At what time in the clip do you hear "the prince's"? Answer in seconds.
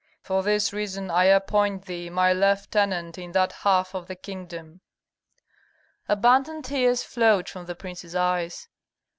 7.67-8.15